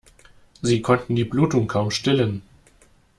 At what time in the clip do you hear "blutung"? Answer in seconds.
1.25-1.67